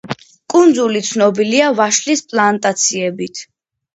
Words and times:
კუნძული 0.53 1.01
ცნობილია 1.09 1.67
ვაშლის 1.81 2.25
პლანტაციებით. 2.33 3.45